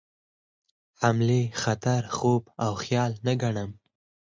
حملې 1.01 1.41
خطر 1.61 2.01
خوب 2.15 2.43
او 2.63 2.71
خیال 2.83 3.11
نه 3.25 3.33
ګڼم. 3.41 3.69